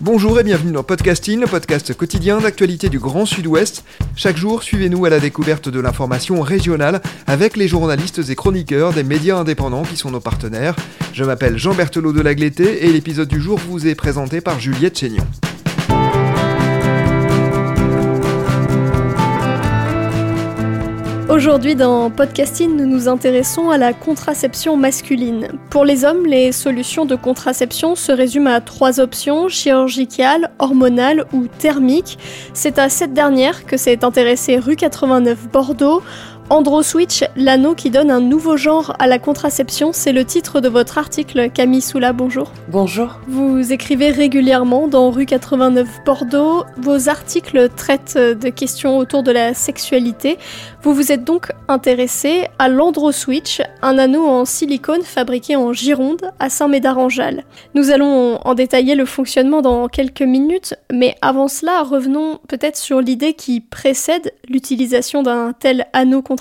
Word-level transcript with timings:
Bonjour 0.00 0.40
et 0.40 0.42
bienvenue 0.42 0.72
dans 0.72 0.82
Podcasting, 0.82 1.40
le 1.40 1.46
podcast 1.46 1.94
quotidien 1.94 2.40
d'actualité 2.40 2.88
du 2.88 2.98
Grand 2.98 3.26
Sud-Ouest. 3.26 3.84
Chaque 4.16 4.36
jour, 4.36 4.62
suivez-nous 4.62 5.04
à 5.04 5.10
la 5.10 5.20
découverte 5.20 5.68
de 5.68 5.80
l'information 5.80 6.40
régionale 6.40 7.00
avec 7.26 7.56
les 7.56 7.68
journalistes 7.68 8.20
et 8.28 8.34
chroniqueurs 8.34 8.92
des 8.92 9.04
médias 9.04 9.36
indépendants 9.36 9.84
qui 9.84 9.96
sont 9.96 10.10
nos 10.10 10.20
partenaires. 10.20 10.74
Je 11.12 11.24
m'appelle 11.24 11.58
Jean 11.58 11.74
Berthelot 11.74 12.12
de 12.12 12.20
Lagleté 12.20 12.84
et 12.86 12.92
l'épisode 12.92 13.28
du 13.28 13.40
jour 13.40 13.58
vous 13.58 13.86
est 13.86 13.94
présenté 13.94 14.40
par 14.40 14.58
Juliette 14.58 14.98
Chénion. 14.98 15.26
Aujourd'hui 21.34 21.74
dans 21.74 22.10
Podcasting, 22.10 22.76
nous 22.76 22.86
nous 22.86 23.08
intéressons 23.08 23.68
à 23.68 23.76
la 23.76 23.92
contraception 23.92 24.76
masculine. 24.76 25.48
Pour 25.68 25.84
les 25.84 26.04
hommes, 26.04 26.26
les 26.26 26.52
solutions 26.52 27.06
de 27.06 27.16
contraception 27.16 27.96
se 27.96 28.12
résument 28.12 28.54
à 28.54 28.60
trois 28.60 29.00
options, 29.00 29.48
chirurgicale, 29.48 30.52
hormonale 30.60 31.24
ou 31.32 31.48
thermique. 31.48 32.18
C'est 32.52 32.78
à 32.78 32.88
cette 32.88 33.14
dernière 33.14 33.66
que 33.66 33.76
s'est 33.76 34.04
intéressé 34.04 34.58
rue 34.58 34.76
89 34.76 35.48
Bordeaux 35.50 36.04
AndroSwitch, 36.50 37.24
l'anneau 37.36 37.74
qui 37.74 37.88
donne 37.90 38.10
un 38.10 38.20
nouveau 38.20 38.56
genre 38.56 38.94
à 38.98 39.06
la 39.06 39.18
contraception, 39.18 39.92
c'est 39.92 40.12
le 40.12 40.24
titre 40.24 40.60
de 40.60 40.68
votre 40.68 40.98
article. 40.98 41.50
Camille 41.50 41.80
Soula, 41.80 42.12
bonjour. 42.12 42.52
Bonjour. 42.68 43.18
Vous 43.26 43.72
écrivez 43.72 44.10
régulièrement 44.10 44.86
dans 44.86 45.10
Rue 45.10 45.24
89 45.24 46.04
Bordeaux. 46.04 46.64
Vos 46.76 47.08
articles 47.08 47.70
traitent 47.74 48.18
de 48.18 48.48
questions 48.50 48.98
autour 48.98 49.22
de 49.22 49.32
la 49.32 49.54
sexualité. 49.54 50.36
Vous 50.82 50.92
vous 50.92 51.12
êtes 51.12 51.24
donc 51.24 51.50
intéressé 51.66 52.48
à 52.58 52.68
l'AndroSwitch, 52.68 53.62
un 53.80 53.96
anneau 53.96 54.26
en 54.26 54.44
silicone 54.44 55.02
fabriqué 55.02 55.56
en 55.56 55.72
Gironde 55.72 56.30
à 56.38 56.50
Saint-Médard-en-Jalles. 56.50 57.44
Nous 57.74 57.90
allons 57.90 58.38
en 58.44 58.54
détailler 58.54 58.94
le 58.94 59.06
fonctionnement 59.06 59.62
dans 59.62 59.88
quelques 59.88 60.20
minutes, 60.20 60.74
mais 60.92 61.16
avant 61.22 61.48
cela, 61.48 61.82
revenons 61.82 62.38
peut-être 62.48 62.76
sur 62.76 63.00
l'idée 63.00 63.32
qui 63.32 63.60
précède 63.60 64.34
l'utilisation 64.46 65.22
d'un 65.22 65.54
tel 65.54 65.86
anneau 65.94 66.20
contraceptif, 66.20 66.33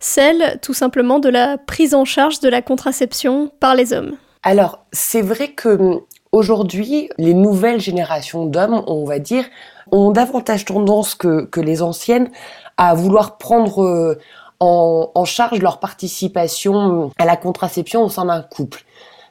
celle 0.00 0.58
tout 0.62 0.74
simplement 0.74 1.18
de 1.18 1.28
la 1.28 1.58
prise 1.58 1.94
en 1.94 2.04
charge 2.04 2.40
de 2.40 2.48
la 2.48 2.62
contraception 2.62 3.50
par 3.60 3.74
les 3.74 3.92
hommes. 3.92 4.16
Alors, 4.42 4.84
c'est 4.92 5.22
vrai 5.22 5.48
que 5.48 5.68
hum, 5.68 6.00
aujourd'hui, 6.32 7.08
les 7.18 7.34
nouvelles 7.34 7.80
générations 7.80 8.44
d'hommes, 8.46 8.84
on 8.86 9.04
va 9.04 9.18
dire, 9.18 9.44
ont 9.90 10.10
davantage 10.10 10.64
tendance 10.64 11.14
que, 11.14 11.48
les 11.56 11.82
anciennes 11.82 12.30
à 12.76 12.94
vouloir 12.94 13.38
prendre 13.38 13.82
euh, 13.82 14.18
en, 14.60 15.24
charge 15.24 15.60
leur 15.60 15.80
participation 15.80 16.74
hum, 16.74 17.10
à 17.18 17.24
la 17.24 17.36
contraception 17.36 18.04
au 18.04 18.08
sein 18.08 18.26
d'un 18.26 18.42
couple. 18.42 18.84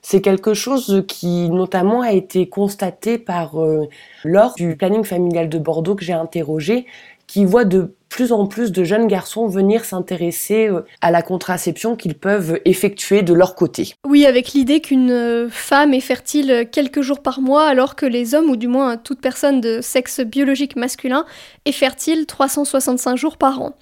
C'est 0.05 0.19
quelque 0.19 0.53
chose 0.53 1.05
qui 1.07 1.49
notamment 1.49 2.01
a 2.01 2.11
été 2.11 2.49
constaté 2.49 3.17
par 3.17 3.61
euh, 3.61 3.87
lors 4.25 4.53
du 4.53 4.75
planning 4.75 5.05
familial 5.05 5.47
de 5.47 5.57
Bordeaux 5.57 5.95
que 5.95 6.03
j'ai 6.03 6.11
interrogé, 6.11 6.85
qui 7.34 7.45
voit 7.45 7.66
de 7.66 7.95
plus 8.09 8.31
en 8.31 8.45
plus 8.45 8.72
de 8.72 8.84
jeunes 8.84 9.08
garçons 9.08 9.48
venir 9.48 9.86
s'intéresser 9.86 10.67
euh, 10.67 10.81
à 11.02 11.09
la 11.09 11.23
contraception 11.23 11.95
qu'ils 11.95 12.14
peuvent 12.14 12.59
effectuer 12.64 13.23
de 13.23 13.34
leur 13.34 13.56
côté. 13.56 13.95
Oui, 14.08 14.28
avec 14.28 14.53
l'idée 14.53 14.81
qu'une 14.81 15.09
euh, 15.09 15.50
femme 15.50 15.95
est 15.95 16.00
fertile 16.00 16.67
quelques 16.72 17.02
jours 17.02 17.23
par 17.23 17.42
mois 17.42 17.66
alors 17.66 17.95
que 17.95 18.06
les 18.06 18.36
hommes, 18.36 18.52
ou 18.52 18.56
du 18.56 18.67
moins 18.67 18.98
toute 18.98 19.20
personne 19.20 19.61
de 19.61 19.81
sexe 19.81 20.20
biologique 20.20 20.76
masculin, 20.76 21.26
est 21.66 21.72
fertile 21.72 22.28
365 22.28 23.16
jours 23.16 23.38
par 23.38 23.60
an. 23.60 23.76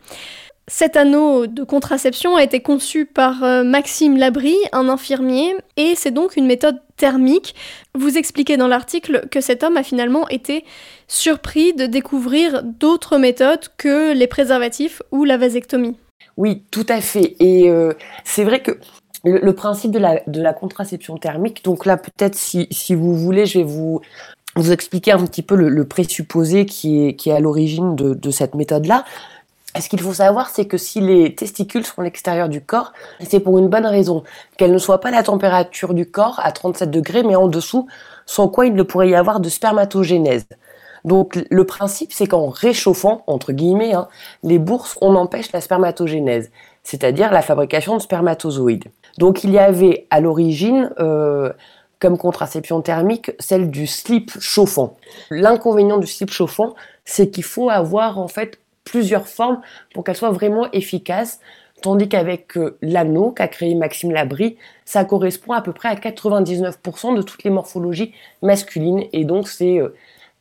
Cet 0.67 0.95
anneau 0.95 1.47
de 1.47 1.65
contraception 1.65 2.37
a 2.37 2.43
été 2.43 2.61
conçu 2.61 3.05
par 3.05 3.43
euh, 3.43 3.65
Maxime 3.65 4.15
Labry, 4.15 4.55
un 4.71 4.87
infirmier, 4.87 5.53
et 5.75 5.95
c'est 5.95 6.11
donc 6.11 6.37
une 6.37 6.45
méthode 6.45 6.79
thermique. 7.01 7.55
Vous 7.95 8.15
expliquez 8.15 8.57
dans 8.57 8.67
l'article 8.67 9.27
que 9.31 9.41
cet 9.41 9.63
homme 9.63 9.75
a 9.75 9.81
finalement 9.81 10.29
été 10.29 10.63
surpris 11.07 11.73
de 11.73 11.87
découvrir 11.87 12.61
d'autres 12.63 13.17
méthodes 13.17 13.65
que 13.77 14.13
les 14.13 14.27
préservatifs 14.27 15.01
ou 15.11 15.23
la 15.23 15.37
vasectomie. 15.37 15.97
Oui, 16.37 16.61
tout 16.69 16.85
à 16.89 17.01
fait. 17.01 17.35
Et 17.39 17.71
euh, 17.71 17.93
c'est 18.23 18.43
vrai 18.43 18.61
que 18.61 18.77
le, 19.23 19.53
principe 19.53 19.91
de 19.91 19.99
la, 19.99 20.53
contraception 20.53 21.17
thermique, 21.17 21.63
donc 21.63 21.87
là 21.87 21.97
peut-être 21.97 22.35
si, 22.35 22.67
vous 22.93 23.15
voulez, 23.15 23.47
je 23.47 23.59
vais 23.59 23.65
vous, 23.65 24.01
vous 24.55 24.71
expliquer 24.71 25.11
un 25.11 25.25
petit 25.25 25.41
peu 25.41 25.55
le, 25.55 25.85
présupposé 25.85 26.67
qui 26.67 27.07
est, 27.07 27.27
à 27.31 27.39
l'origine 27.39 27.95
de 27.95 28.31
cette 28.31 28.53
méthode-là. 28.53 29.05
Ce 29.79 29.87
qu'il 29.87 30.01
faut 30.01 30.13
savoir, 30.13 30.49
c'est 30.49 30.65
que 30.65 30.77
si 30.77 30.99
les 30.99 31.33
testicules 31.33 31.85
sont 31.85 32.01
à 32.01 32.03
l'extérieur 32.03 32.49
du 32.49 32.61
corps, 32.61 32.91
c'est 33.21 33.39
pour 33.39 33.57
une 33.57 33.69
bonne 33.69 33.85
raison, 33.85 34.23
qu'elles 34.57 34.73
ne 34.73 34.77
soient 34.77 34.99
pas 34.99 35.11
la 35.11 35.23
température 35.23 35.93
du 35.93 36.09
corps 36.09 36.41
à 36.43 36.51
37 36.51 36.91
degrés, 36.91 37.23
mais 37.23 37.35
en 37.35 37.47
dessous, 37.47 37.87
sans 38.25 38.49
quoi 38.49 38.65
il 38.65 38.73
ne 38.73 38.83
pourrait 38.83 39.09
y 39.09 39.15
avoir 39.15 39.39
de 39.39 39.47
spermatogénèse. 39.47 40.45
Donc 41.05 41.39
le 41.49 41.65
principe, 41.65 42.11
c'est 42.11 42.27
qu'en 42.27 42.49
réchauffant, 42.49 43.23
entre 43.27 43.53
guillemets, 43.53 43.93
hein, 43.93 44.07
les 44.43 44.59
bourses, 44.59 44.97
on 45.01 45.15
empêche 45.15 45.51
la 45.51 45.61
spermatogénèse, 45.61 46.51
c'est-à-dire 46.83 47.31
la 47.31 47.41
fabrication 47.41 47.95
de 47.95 48.01
spermatozoïdes. 48.01 48.85
Donc 49.17 49.43
il 49.43 49.51
y 49.51 49.57
avait 49.57 50.05
à 50.09 50.19
l'origine, 50.19 50.91
euh, 50.99 51.51
comme 51.99 52.17
contraception 52.17 52.81
thermique, 52.81 53.31
celle 53.39 53.69
du 53.71 53.87
slip 53.87 54.31
chauffant. 54.39 54.95
L'inconvénient 55.29 55.97
du 55.97 56.07
slip 56.07 56.31
chauffant, 56.31 56.73
c'est 57.05 57.29
qu'il 57.29 57.43
faut 57.43 57.69
avoir 57.69 58.19
en 58.19 58.27
fait 58.27 58.59
plusieurs 58.83 59.27
formes 59.27 59.61
pour 59.93 60.03
qu'elle 60.03 60.15
soit 60.15 60.31
vraiment 60.31 60.69
efficace. 60.71 61.39
Tandis 61.81 62.07
qu'avec 62.07 62.57
euh, 62.57 62.77
l'anneau 62.81 63.31
qu'a 63.31 63.47
créé 63.47 63.73
Maxime 63.73 64.11
Labry, 64.11 64.57
ça 64.85 65.03
correspond 65.03 65.53
à 65.53 65.61
peu 65.61 65.73
près 65.73 65.89
à 65.89 65.95
99% 65.95 67.15
de 67.15 67.21
toutes 67.23 67.43
les 67.43 67.49
morphologies 67.49 68.13
masculines 68.43 69.05
et 69.13 69.25
donc 69.25 69.47
c'est 69.47 69.79
euh, 69.79 69.95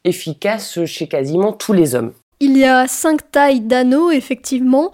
efficace 0.05 0.85
chez 0.85 1.09
quasiment 1.09 1.53
tous 1.53 1.73
les 1.73 1.95
hommes. 1.95 2.13
Il 2.41 2.57
y 2.59 2.65
a 2.65 2.87
cinq 2.87 3.31
tailles 3.31 3.61
d'anneaux, 3.61 4.11
effectivement. 4.11 4.93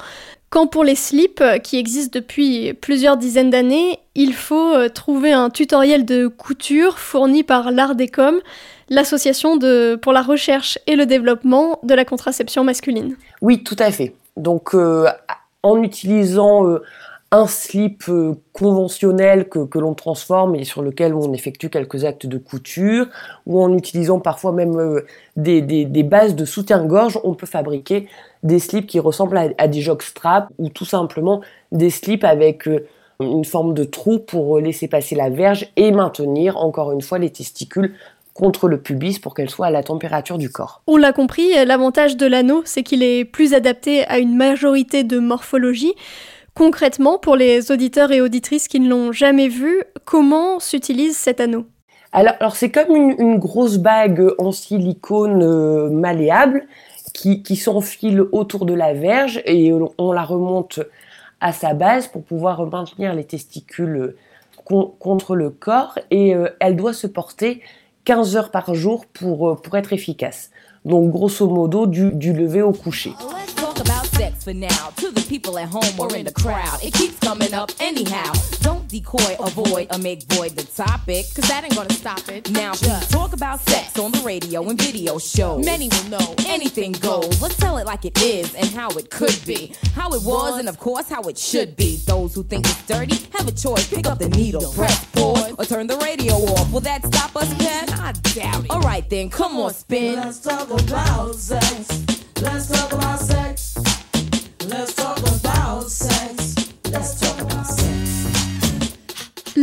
Quand 0.48 0.68
pour 0.68 0.84
les 0.84 0.94
slips, 0.94 1.40
euh, 1.40 1.58
qui 1.58 1.78
existent 1.78 2.16
depuis 2.16 2.74
plusieurs 2.74 3.16
dizaines 3.16 3.50
d'années, 3.50 3.98
il 4.14 4.32
faut 4.32 4.88
trouver 4.90 5.32
un 5.32 5.50
tutoriel 5.50 6.04
de 6.04 6.28
couture 6.28 7.00
fourni 7.00 7.42
par 7.42 7.72
l'Ardecom 7.72 8.40
l'association 8.88 9.58
pour 10.00 10.12
la 10.12 10.22
recherche 10.22 10.78
et 10.86 10.96
le 10.96 11.06
développement 11.06 11.78
de 11.82 11.94
la 11.94 12.04
contraception 12.04 12.64
masculine. 12.64 13.16
Oui, 13.42 13.62
tout 13.62 13.76
à 13.78 13.90
fait. 13.90 14.14
Donc, 14.36 14.74
euh, 14.74 15.06
en 15.62 15.82
utilisant 15.82 16.66
euh, 16.66 16.82
un 17.32 17.46
slip 17.46 18.04
euh, 18.08 18.34
conventionnel 18.52 19.48
que, 19.48 19.78
l'on 19.78 19.94
transforme 19.94 20.54
et 20.54 20.64
sur 20.64 20.82
lequel 20.82 21.14
on 21.14 21.32
effectue 21.32 21.70
quelques 21.70 22.04
actes 22.04 22.26
de 22.26 22.38
couture, 22.38 23.06
ou 23.46 23.60
en 23.62 23.72
utilisant 23.76 24.20
parfois 24.20 24.52
même 24.52 25.02
des, 25.36 26.02
bases 26.02 26.36
de 26.36 26.44
soutien-gorge, 26.44 27.18
on 27.24 27.34
peut 27.34 27.46
fabriquer 27.46 28.08
des 28.42 28.58
slips 28.58 28.86
qui 28.86 29.00
ressemblent 29.00 29.38
à, 29.38 29.48
à 29.58 29.68
des 29.68 29.80
jockstraps 29.80 30.52
ou 30.58 30.68
tout 30.68 30.84
simplement 30.84 31.40
des 31.72 31.90
slips 31.90 32.24
avec 32.24 32.68
une 33.18 33.44
forme 33.44 33.72
de 33.72 33.84
trou 33.84 34.18
pour 34.18 34.58
laisser 34.60 34.88
passer 34.88 35.14
la 35.14 35.30
verge 35.30 35.72
et 35.76 35.90
maintenir 35.90 36.58
encore 36.58 36.92
une 36.92 37.00
fois 37.00 37.18
les 37.18 37.30
testicules 37.30 37.94
contre 38.36 38.68
le 38.68 38.78
pubis 38.80 39.18
pour 39.18 39.34
qu'elle 39.34 39.50
soit 39.50 39.66
à 39.66 39.70
la 39.70 39.82
température 39.82 40.38
du 40.38 40.50
corps. 40.50 40.82
On 40.86 40.96
l'a 40.96 41.12
compris, 41.12 41.52
l'avantage 41.64 42.16
de 42.16 42.26
l'anneau, 42.26 42.62
c'est 42.64 42.82
qu'il 42.82 43.02
est 43.02 43.24
plus 43.24 43.54
adapté 43.54 44.04
à 44.06 44.18
une 44.18 44.36
majorité 44.36 45.04
de 45.04 45.18
morphologies. 45.18 45.94
Concrètement, 46.54 47.18
pour 47.18 47.36
les 47.36 47.70
auditeurs 47.70 48.12
et 48.12 48.20
auditrices 48.20 48.68
qui 48.68 48.80
ne 48.80 48.88
l'ont 48.88 49.12
jamais 49.12 49.48
vu, 49.48 49.82
comment 50.04 50.60
s'utilise 50.60 51.16
cet 51.16 51.40
anneau? 51.40 51.66
Alors, 52.12 52.56
c'est 52.56 52.70
comme 52.70 52.94
une, 52.96 53.38
grosse 53.38 53.76
bague 53.76 54.32
en 54.38 54.52
silicone 54.52 55.42
euh, 55.42 55.90
malléable 55.90 56.66
qui, 57.12 57.56
s'enfile 57.56 58.22
autour 58.32 58.64
de 58.66 58.74
la 58.74 58.94
verge 58.94 59.42
et 59.44 59.72
on, 59.98 60.12
la 60.12 60.22
remonte 60.22 60.80
à 61.40 61.52
sa 61.52 61.74
base 61.74 62.08
pour 62.08 62.22
pouvoir 62.22 62.64
maintenir 62.66 63.14
les 63.14 63.24
testicules 63.24 64.14
contre 64.64 65.36
le 65.36 65.50
corps 65.50 65.98
et 66.10 66.34
euh, 66.34 66.48
elle 66.60 66.76
doit 66.76 66.92
se 66.92 67.06
porter 67.06 67.62
15 68.06 68.36
heures 68.36 68.50
par 68.50 68.74
jour 68.74 69.04
pour, 69.04 69.50
euh, 69.50 69.54
pour 69.56 69.76
être 69.76 69.92
efficace. 69.92 70.50
Donc 70.84 71.10
grosso 71.10 71.48
modo 71.48 71.86
du, 71.86 72.32
lever 72.32 72.62
au 72.62 72.72
coucher. 72.72 73.12
Don't 78.62 78.75
decoy, 78.88 79.36
avoid, 79.40 79.88
or 79.92 79.98
make 79.98 80.22
void 80.24 80.52
the 80.52 80.64
topic. 80.64 81.26
Cause 81.34 81.48
that 81.48 81.64
ain't 81.64 81.74
gonna 81.74 81.92
stop 81.92 82.28
it. 82.28 82.50
Now, 82.50 82.72
we 82.72 82.88
talk 83.08 83.32
about 83.32 83.60
sex 83.60 83.98
on 83.98 84.12
the 84.12 84.22
radio 84.24 84.68
and 84.68 84.80
video 84.80 85.18
shows. 85.18 85.64
Many 85.64 85.88
will 85.88 86.18
know 86.18 86.34
Anything 86.46 86.92
goes. 86.92 87.42
Let's 87.42 87.56
tell 87.56 87.76
it 87.78 87.86
like 87.86 88.04
it 88.04 88.20
is 88.22 88.54
and 88.54 88.66
how 88.66 88.88
it 88.90 89.10
could 89.10 89.38
be. 89.44 89.74
How 89.94 90.10
it 90.12 90.22
was 90.22 90.58
and, 90.58 90.68
of 90.68 90.78
course, 90.78 91.08
how 91.08 91.22
it 91.22 91.36
should 91.36 91.76
be. 91.76 91.96
Those 92.06 92.34
who 92.34 92.44
think 92.44 92.66
it's 92.66 92.86
dirty 92.86 93.16
have 93.32 93.48
a 93.48 93.52
choice. 93.52 93.88
Pick 93.88 94.06
up 94.06 94.18
the 94.18 94.28
needle, 94.28 94.72
press 94.72 95.04
pause, 95.06 95.52
or 95.58 95.64
turn 95.64 95.86
the 95.86 95.96
radio 95.98 96.34
off. 96.34 96.72
Will 96.72 96.80
that 96.80 97.04
stop 97.06 97.36
us, 97.36 97.52
Ken? 97.58 97.90
I 97.90 98.12
doubt 98.12 98.64
it. 98.64 98.70
Alright 98.70 99.10
then, 99.10 99.28
come 99.28 99.56
on, 99.58 99.74
spin. 99.74 100.16
Let's 100.16 100.40
talk 100.40 100.70
about 100.70 101.34
sex. 101.34 102.04
Let's 102.40 102.68
talk 102.68 102.92
about 102.92 103.20
sex. 103.20 103.55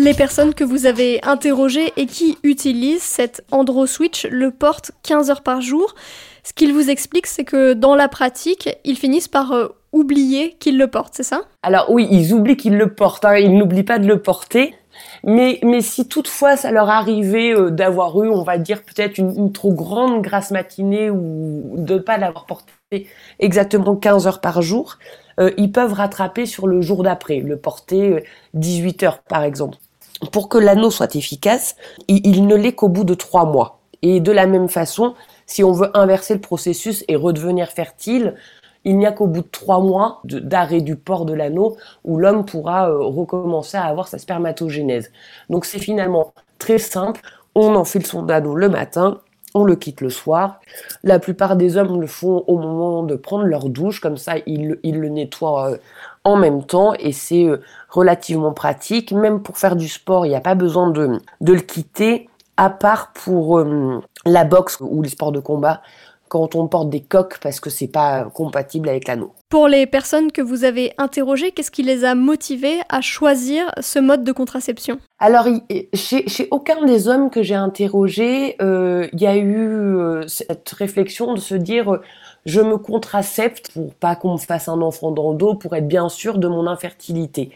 Les 0.03 0.13
personnes 0.13 0.53
que 0.53 0.65
vous 0.65 0.85
avez 0.85 1.23
interrogées 1.23 1.93
et 1.95 2.07
qui 2.07 2.37
utilisent 2.43 3.03
cette 3.03 3.45
Andro 3.51 3.87
Switch 3.87 4.27
le 4.29 4.51
portent 4.51 4.91
15 5.03 5.29
heures 5.29 5.43
par 5.43 5.61
jour. 5.61 5.95
Ce 6.43 6.51
qu'ils 6.51 6.73
vous 6.73 6.89
expliquent, 6.89 7.27
c'est 7.27 7.45
que 7.45 7.71
dans 7.71 7.95
la 7.95 8.09
pratique, 8.09 8.77
ils 8.83 8.97
finissent 8.97 9.29
par 9.29 9.53
euh, 9.53 9.69
oublier 9.93 10.57
qu'ils 10.59 10.77
le 10.77 10.87
portent, 10.87 11.13
c'est 11.15 11.23
ça? 11.23 11.43
Alors 11.61 11.89
oui, 11.89 12.05
ils 12.11 12.33
oublient 12.33 12.57
qu'ils 12.57 12.77
le 12.77 12.93
portent, 12.93 13.23
hein, 13.23 13.37
ils 13.37 13.57
n'oublient 13.57 13.83
pas 13.83 13.97
de 13.97 14.05
le 14.05 14.21
porter. 14.21 14.75
Mais, 15.23 15.59
mais 15.63 15.79
si 15.79 16.05
toutefois 16.05 16.57
ça 16.57 16.71
leur 16.71 16.89
arrivait 16.89 17.55
euh, 17.55 17.69
d'avoir 17.69 18.21
eu, 18.21 18.29
on 18.29 18.43
va 18.43 18.57
dire 18.57 18.83
peut-être 18.83 19.17
une, 19.17 19.53
trop 19.53 19.71
grande 19.71 20.21
grasse 20.21 20.51
matinée 20.51 21.09
ou 21.11 21.75
de 21.77 21.93
ne 21.93 21.99
pas 21.99 22.17
l'avoir 22.17 22.45
porté 22.45 23.07
exactement 23.39 23.95
15 23.95 24.27
heures 24.27 24.41
par 24.41 24.61
jour, 24.61 24.97
euh, 25.39 25.51
ils 25.55 25.71
peuvent 25.71 25.93
rattraper 25.93 26.45
sur 26.45 26.67
le 26.67 26.81
jour 26.81 27.03
d'après, 27.03 27.39
le 27.39 27.55
porter 27.55 28.09
euh, 28.09 28.19
18 28.53 29.03
heures 29.03 29.19
par 29.19 29.43
exemple. 29.43 29.77
Pour 30.31 30.49
que 30.49 30.57
l'anneau 30.57 30.91
soit 30.91 31.15
efficace, 31.15 31.75
il, 32.07 32.47
ne 32.47 32.55
l'est 32.55 32.73
qu'au 32.73 32.89
bout 32.89 33.03
de 33.03 33.13
trois 33.13 33.45
mois. 33.45 33.79
Et 34.01 34.19
de 34.19 34.31
la 34.31 34.47
même 34.47 34.69
façon, 34.69 35.15
si 35.45 35.63
on 35.63 35.71
veut 35.71 35.95
inverser 35.97 36.33
le 36.33 36.41
processus 36.41 37.03
et 37.07 37.15
redevenir 37.15 37.69
fertile, 37.69 38.35
il 38.85 38.97
n'y 38.97 39.05
a 39.05 39.11
qu'au 39.11 39.27
bout 39.27 39.41
de 39.41 39.47
trois 39.47 39.79
mois 39.79 40.21
d'arrêt 40.25 40.81
du 40.81 40.95
port 40.95 41.25
de 41.25 41.33
l'anneau 41.33 41.77
où 42.03 42.17
l'homme 42.17 42.45
pourra 42.45 42.89
euh, 42.89 42.97
recommencer 42.99 43.77
à 43.77 43.85
avoir 43.85 44.07
sa 44.07 44.17
spermatogénèse. 44.17 45.11
Donc 45.49 45.65
c'est 45.65 45.79
finalement 45.79 46.33
très 46.59 46.79
simple. 46.79 47.21
On 47.55 47.75
enfile 47.75 48.05
son 48.05 48.27
anneau 48.27 48.55
le 48.55 48.67
matin, 48.67 49.21
on 49.53 49.63
le 49.63 49.75
quitte 49.75 50.01
le 50.01 50.09
soir. 50.09 50.59
La 51.03 51.19
plupart 51.19 51.55
des 51.55 51.77
hommes 51.77 52.01
le 52.01 52.07
font 52.07 52.43
au 52.47 52.57
moment 52.57 53.03
de 53.03 53.15
prendre 53.15 53.45
leur 53.45 53.69
douche, 53.69 54.01
comme 54.01 54.17
ça 54.17 54.33
ils 54.45 54.77
le 54.83 55.09
nettoient 55.09 55.71
euh, 55.71 55.77
en 56.23 56.35
même 56.37 56.63
temps 56.63 56.93
et 56.93 57.11
c'est 57.11 57.45
euh, 57.45 57.61
relativement 57.89 58.53
pratique. 58.53 59.11
Même 59.11 59.41
pour 59.41 59.57
faire 59.57 59.75
du 59.75 59.87
sport, 59.87 60.25
il 60.25 60.29
n'y 60.29 60.35
a 60.35 60.41
pas 60.41 60.55
besoin 60.55 60.89
de, 60.89 61.19
le 61.41 61.59
quitter, 61.59 62.29
à 62.57 62.69
part 62.69 63.13
pour 63.13 63.59
euh, 63.59 64.01
la 64.25 64.43
boxe 64.43 64.77
ou 64.79 65.01
les 65.01 65.09
sports 65.09 65.31
de 65.31 65.39
combat 65.39 65.81
quand 66.29 66.55
on 66.55 66.67
porte 66.67 66.89
des 66.89 67.03
coques 67.03 67.39
parce 67.41 67.59
que 67.59 67.69
c'est 67.69 67.87
pas 67.87 68.25
compatible 68.25 68.89
avec 68.89 69.07
l'anneau. 69.07 69.33
Pour 69.53 69.67
les 69.67 69.85
personnes 69.85 70.31
que 70.31 70.41
vous 70.41 70.63
avez 70.63 70.93
interrogées, 70.97 71.51
qu'est-ce 71.51 71.69
qui 71.69 71.83
les 71.83 72.05
a 72.05 72.15
motivées 72.15 72.79
à 72.89 73.01
choisir 73.01 73.71
ce 73.79 73.99
mode 73.99 74.23
de 74.23 74.31
contraception? 74.31 74.97
Alors, 75.19 75.45
chez, 75.93 76.47
aucun 76.49 76.83
des 76.85 77.07
hommes 77.07 77.29
que 77.29 77.43
j'ai 77.43 77.53
interrogés, 77.53 78.55
euh, 78.63 79.07
il 79.13 79.21
y 79.21 79.27
a 79.27 79.35
eu 79.35 79.95
euh, 79.95 80.27
cette 80.27 80.67
réflexion 80.71 81.35
de 81.35 81.39
se 81.39 81.53
dire 81.53 81.93
euh, 81.93 82.01
je 82.45 82.61
me 82.61 82.77
contracepte 82.77 83.71
pour 83.73 83.93
pas 83.93 84.15
qu'on 84.15 84.33
me 84.33 84.37
fasse 84.37 84.67
un 84.67 84.81
enfant 84.81 85.11
dans 85.11 85.31
le 85.31 85.37
dos, 85.37 85.53
pour 85.53 85.75
être 85.75 85.87
bien 85.87 86.09
sûr 86.09 86.39
de 86.39 86.47
mon 86.47 86.67
infertilité. 86.67 87.51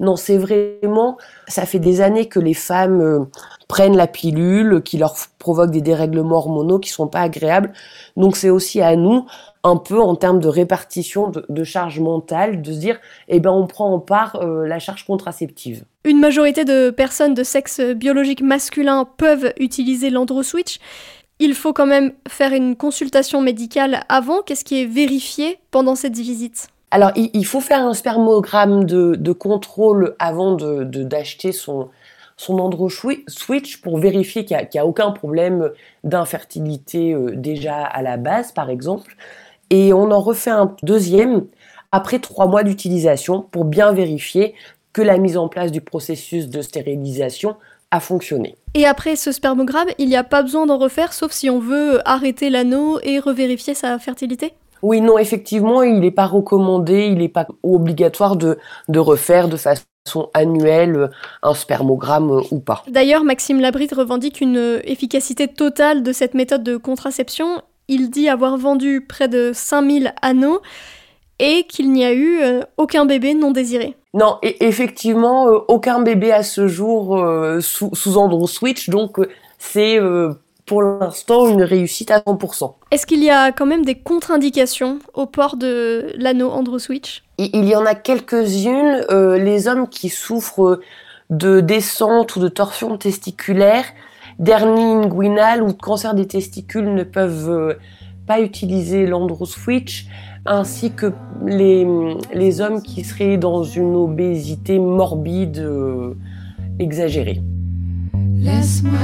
Non, 0.00 0.16
c'est 0.16 0.38
vraiment, 0.38 1.18
ça 1.46 1.66
fait 1.66 1.78
des 1.78 2.00
années 2.00 2.26
que 2.26 2.40
les 2.40 2.54
femmes 2.54 3.00
euh, 3.00 3.20
prennent 3.68 3.96
la 3.96 4.06
pilule, 4.06 4.82
qui 4.82 4.98
leur 4.98 5.14
provoque 5.38 5.70
des 5.70 5.82
dérèglements 5.82 6.36
hormonaux 6.36 6.78
qui 6.78 6.90
sont 6.90 7.06
pas 7.06 7.20
agréables. 7.20 7.72
Donc 8.16 8.36
c'est 8.36 8.50
aussi 8.50 8.80
à 8.80 8.96
nous, 8.96 9.26
un 9.64 9.76
peu 9.76 9.98
en 9.98 10.14
termes 10.14 10.40
de 10.40 10.48
répartition 10.48 11.30
de, 11.30 11.44
de 11.48 11.64
charge 11.64 11.98
mentale, 11.98 12.62
de 12.62 12.72
se 12.72 12.78
dire, 12.78 13.00
eh 13.28 13.40
ben 13.40 13.50
on 13.50 13.66
prend 13.66 13.92
en 13.92 13.98
part 13.98 14.36
euh, 14.36 14.66
la 14.66 14.78
charge 14.78 15.04
contraceptive. 15.06 15.84
Une 16.04 16.20
majorité 16.20 16.64
de 16.64 16.90
personnes 16.90 17.32
de 17.34 17.42
sexe 17.42 17.80
biologique 17.80 18.42
masculin 18.42 19.06
peuvent 19.16 19.52
utiliser 19.58 20.10
l'androswitch. 20.10 20.78
Il 21.40 21.54
faut 21.54 21.72
quand 21.72 21.86
même 21.86 22.12
faire 22.28 22.52
une 22.52 22.76
consultation 22.76 23.40
médicale 23.40 24.04
avant. 24.08 24.42
Qu'est-ce 24.42 24.64
qui 24.64 24.82
est 24.82 24.86
vérifié 24.86 25.58
pendant 25.70 25.94
cette 25.96 26.16
visite? 26.16 26.68
Alors, 26.90 27.10
il, 27.16 27.30
il 27.32 27.44
faut 27.46 27.60
faire 27.60 27.80
un 27.80 27.94
spermogramme 27.94 28.84
de, 28.84 29.16
de 29.16 29.32
contrôle 29.32 30.14
avant 30.18 30.54
de 30.54 30.84
de- 30.84 31.02
d'acheter 31.02 31.50
son, 31.50 31.88
son 32.36 32.58
Andro 32.60 32.88
Swi- 32.88 33.24
Switch 33.26 33.80
pour 33.80 33.98
vérifier 33.98 34.44
qu'il 34.44 34.56
n'y 34.74 34.78
a 34.78 34.86
aucun 34.86 35.10
problème 35.10 35.70
d'infertilité 36.04 37.14
euh, 37.14 37.32
déjà 37.34 37.82
à 37.82 38.02
la 38.02 38.16
base, 38.16 38.52
par 38.52 38.70
exemple. 38.70 39.16
Et 39.70 39.92
on 39.92 40.10
en 40.10 40.20
refait 40.20 40.50
un 40.50 40.74
deuxième 40.82 41.46
après 41.92 42.18
trois 42.18 42.46
mois 42.46 42.62
d'utilisation 42.62 43.40
pour 43.40 43.64
bien 43.64 43.92
vérifier 43.92 44.54
que 44.92 45.02
la 45.02 45.18
mise 45.18 45.36
en 45.36 45.48
place 45.48 45.72
du 45.72 45.80
processus 45.80 46.48
de 46.48 46.62
stérilisation 46.62 47.56
a 47.90 48.00
fonctionné. 48.00 48.56
Et 48.74 48.86
après 48.86 49.16
ce 49.16 49.32
spermogramme, 49.32 49.88
il 49.98 50.08
n'y 50.08 50.16
a 50.16 50.24
pas 50.24 50.42
besoin 50.42 50.66
d'en 50.66 50.78
refaire, 50.78 51.12
sauf 51.12 51.32
si 51.32 51.48
on 51.50 51.60
veut 51.60 52.00
arrêter 52.04 52.50
l'anneau 52.50 52.98
et 53.02 53.18
revérifier 53.18 53.74
sa 53.74 53.98
fertilité? 53.98 54.54
Oui, 54.82 55.00
non, 55.00 55.16
effectivement, 55.16 55.82
il 55.82 56.00
n'est 56.00 56.10
pas 56.10 56.26
recommandé, 56.26 57.06
il 57.06 57.18
n'est 57.18 57.28
pas 57.28 57.46
obligatoire 57.62 58.36
de, 58.36 58.58
de 58.88 58.98
refaire 58.98 59.48
de 59.48 59.56
façon 59.56 59.84
annuelle 60.34 61.10
un 61.42 61.54
spermogramme 61.54 62.42
ou 62.50 62.60
pas. 62.60 62.82
D'ailleurs, 62.88 63.24
Maxime 63.24 63.60
Labrit 63.60 63.88
revendique 63.96 64.40
une 64.40 64.80
efficacité 64.84 65.48
totale 65.48 66.02
de 66.02 66.12
cette 66.12 66.34
méthode 66.34 66.62
de 66.62 66.76
contraception. 66.76 67.62
Il 67.88 68.10
dit 68.10 68.28
avoir 68.28 68.56
vendu 68.56 69.00
près 69.00 69.28
de 69.28 69.52
5000 69.52 70.14
anneaux 70.22 70.60
et 71.38 71.64
qu'il 71.64 71.92
n'y 71.92 72.04
a 72.04 72.12
eu 72.12 72.40
euh, 72.40 72.62
aucun 72.76 73.06
bébé 73.06 73.34
non 73.34 73.50
désiré. 73.50 73.96
Non, 74.14 74.38
et 74.42 74.64
effectivement, 74.64 75.48
euh, 75.48 75.58
aucun 75.68 76.00
bébé 76.00 76.32
à 76.32 76.42
ce 76.42 76.68
jour 76.68 77.18
euh, 77.18 77.60
sous, 77.60 77.90
sous 77.94 78.16
Andro 78.16 78.46
Switch, 78.46 78.88
donc 78.88 79.18
c'est 79.58 79.98
euh, 79.98 80.32
pour 80.66 80.82
l'instant 80.82 81.48
une 81.48 81.62
réussite 81.62 82.10
à 82.10 82.20
100%. 82.20 82.74
Est-ce 82.90 83.06
qu'il 83.06 83.22
y 83.22 83.30
a 83.30 83.52
quand 83.52 83.66
même 83.66 83.84
des 83.84 83.96
contre-indications 83.96 84.98
au 85.12 85.26
port 85.26 85.56
de 85.56 86.12
l'anneau 86.16 86.50
AndroSwitch 86.50 87.22
Il 87.38 87.50
il 87.54 87.68
y 87.68 87.76
en 87.76 87.84
a 87.84 87.94
quelques-unes, 87.94 89.04
euh, 89.10 89.38
les 89.38 89.68
hommes 89.68 89.88
qui 89.88 90.08
souffrent 90.08 90.80
de 91.30 91.60
descente 91.60 92.36
ou 92.36 92.40
de 92.40 92.48
torsion 92.48 92.96
testiculaire, 92.96 93.84
d'hernie 94.38 95.04
inguinale 95.04 95.62
ou 95.62 95.68
de 95.68 95.80
cancer 95.80 96.14
des 96.14 96.26
testicules 96.26 96.92
ne 96.94 97.04
peuvent 97.04 97.50
euh, 97.50 97.74
pas 98.26 98.40
utiliser 98.40 99.06
l'Andro 99.06 99.46
Switch, 99.46 100.06
ainsi 100.46 100.92
que 100.92 101.12
les, 101.44 101.86
les 102.32 102.60
hommes 102.60 102.82
qui 102.82 103.04
seraient 103.04 103.36
dans 103.38 103.62
une 103.62 103.94
obésité 103.94 104.78
morbide 104.78 105.58
euh, 105.58 106.14
exagérée. 106.78 107.42
Laisse-moi 108.36 108.98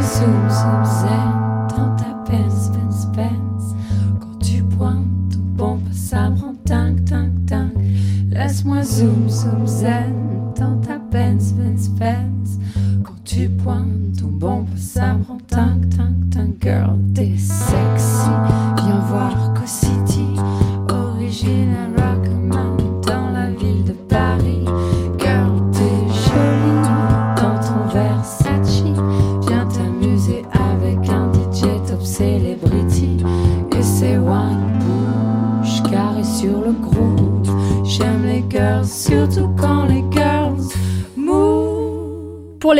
dans 1.70 1.96
ta 1.96 2.30
Benz 2.30 2.70
Benz 2.70 3.06
Benz. 3.16 3.74
Quand 4.20 4.38
tu 4.44 4.62
pointes 4.62 5.04
ton 5.32 5.56
pompe, 5.56 5.88
ça 5.92 6.26
rend 6.28 6.54
dingue 6.66 7.00
dingue 7.04 7.44
dingue. 7.44 7.72
Laisse-moi 8.30 8.82
zoom 8.82 9.28
zoom 9.28 9.66
zen 9.66 10.14
dans 10.58 10.78
ta 10.80 10.98
Benz 10.98 11.52
Benz 11.54 11.88
Benz. 11.90 12.58
Quand 13.02 13.24
tu 13.24 13.48
pointes 13.48 14.09
bombe, 14.40 14.66
ça 14.74 15.12
me 15.12 15.22
rend 15.22 16.19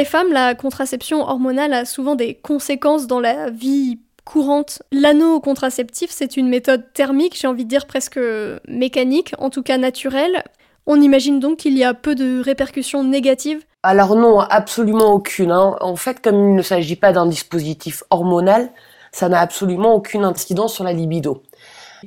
les 0.00 0.06
femmes, 0.06 0.32
la 0.32 0.54
contraception 0.54 1.28
hormonale 1.28 1.74
a 1.74 1.84
souvent 1.84 2.14
des 2.14 2.32
conséquences 2.32 3.06
dans 3.06 3.20
la 3.20 3.50
vie 3.50 3.98
courante. 4.24 4.82
L'anneau 4.92 5.40
contraceptif, 5.40 6.10
c'est 6.10 6.38
une 6.38 6.48
méthode 6.48 6.90
thermique, 6.94 7.38
j'ai 7.38 7.46
envie 7.46 7.64
de 7.64 7.68
dire 7.68 7.86
presque 7.86 8.18
mécanique, 8.66 9.34
en 9.36 9.50
tout 9.50 9.62
cas 9.62 9.76
naturelle. 9.76 10.42
On 10.86 11.02
imagine 11.02 11.38
donc 11.38 11.58
qu'il 11.58 11.76
y 11.76 11.84
a 11.84 11.92
peu 11.92 12.14
de 12.14 12.40
répercussions 12.40 13.04
négatives. 13.04 13.62
Alors 13.82 14.16
non, 14.16 14.40
absolument 14.40 15.12
aucune. 15.12 15.50
hein. 15.50 15.76
En 15.82 15.96
fait, 15.96 16.22
comme 16.22 16.52
il 16.52 16.54
ne 16.54 16.62
s'agit 16.62 16.96
pas 16.96 17.12
d'un 17.12 17.26
dispositif 17.26 18.02
hormonal, 18.08 18.70
ça 19.12 19.28
n'a 19.28 19.40
absolument 19.40 19.94
aucune 19.94 20.24
incidence 20.24 20.72
sur 20.72 20.84
la 20.84 20.94
libido. 20.94 21.42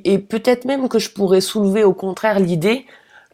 Et 0.02 0.18
peut-être 0.18 0.64
même 0.64 0.88
que 0.88 0.98
je 0.98 1.10
pourrais 1.10 1.40
soulever 1.40 1.84
au 1.84 1.94
contraire 1.94 2.40
l'idée 2.40 2.86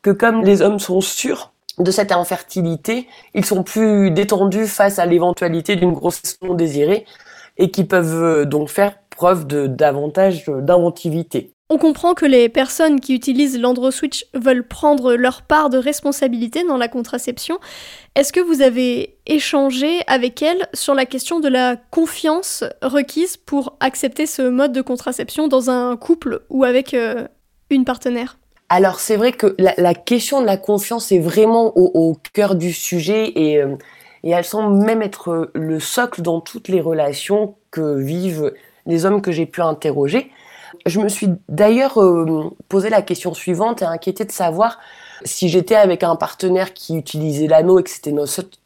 que 0.03 0.11
comme 0.11 0.43
les 0.45 0.61
hommes 0.61 0.81
sont 0.81 1.01
sûrs 1.01 1.51
de 1.83 1.91
cette 1.91 2.13
infertilité, 2.13 3.09
ils 3.35 3.45
sont 3.45 3.63
plus 3.63 4.11
détendus 4.11 4.67
face 4.67 4.99
à 4.99 5.07
l'éventualité 5.07 5.77
d'une 5.77 5.93
grossesse 5.93 6.39
non 6.43 6.55
désirée 6.55 7.05
et 7.59 7.71
qui 7.71 7.85
peuvent 7.85 8.23
euh, 8.23 8.45
donc 8.45 8.69
faire 8.69 8.95
preuve 9.11 9.47
davantage 9.47 10.47
d'inventivité. 10.47 11.53
On 11.73 11.79
comprend 11.79 12.15
que 12.15 12.27
les 12.27 12.49
personnes 12.49 12.99
qui 12.99 13.15
utilisent 13.15 13.57
l'AndroSwitch 13.57 14.27
veulent 14.35 14.67
prendre 14.67 15.15
leur 15.15 15.43
part 15.43 15.71
de 15.71 15.79
responsabilité 15.79 16.65
dans 16.65 16.77
la 16.77 16.89
contraception. 16.89 17.61
Est-ce 18.17 18.33
que 18.33 18.41
vous 18.41 18.61
avez 18.61 19.19
échangé 19.27 20.01
avec 20.09 20.43
elles 20.43 20.67
sur 20.75 20.95
la 20.95 21.07
question 21.07 21.39
de 21.39 21.49
la 21.49 21.77
confiance 21.77 22.65
requise 22.83 23.37
pour 23.37 23.77
accepter 23.79 24.27
ce 24.27 24.43
mode 24.43 24.73
de 24.73 24.83
contraception 24.83 25.47
dans 25.47 25.71
un 25.71 25.97
couple 25.97 26.43
ou 26.51 26.65
avec 26.65 26.93
euh, 26.93 27.29
une 27.71 27.85
partenaire? 27.85 28.40
Alors 28.73 29.01
c'est 29.01 29.17
vrai 29.17 29.33
que 29.33 29.57
la, 29.59 29.95
question 29.95 30.41
de 30.41 30.47
la 30.47 30.57
confiance 30.57 31.11
est 31.11 31.19
vraiment 31.19 31.73
au, 31.77 32.17
cœur 32.33 32.55
du 32.55 32.73
sujet 32.73 33.33
et, 33.35 33.59
euh, 33.59 33.75
et, 34.23 34.31
elle 34.31 34.45
semble 34.45 34.77
même 34.85 35.03
être 35.03 35.51
le 35.55 35.81
socle 35.81 36.23
dans 36.23 36.41
toutes 36.41 36.69
les 36.69 36.81
relations 36.81 37.57
que 37.73 37.99
vivent 37.99 38.55
les 38.87 39.05
hommes 39.05 39.23
que 39.23 39.33
j'ai 39.33 39.47
pu 39.47 39.61
interroger. 39.61 40.31
Je 40.87 41.01
me 41.01 41.09
suis 41.09 41.31
d'ailleurs 41.49 42.01
euh, 42.01 42.49
posé 42.69 42.91
la 42.91 43.03
question 43.03 43.35
suivante 43.35 43.83
et 43.83 43.87
inquiété 43.87 44.25
de 44.25 44.31
savoir 44.31 44.79
si 45.25 45.49
j'étais 45.49 45.75
avec 45.75 46.05
un 46.05 46.15
partenaire 46.15 46.73
qui 46.73 46.97
utilisait 46.97 47.49
l'anneau 47.49 47.81
et 47.81 47.83
que 47.83 47.91
c'était 47.91 48.15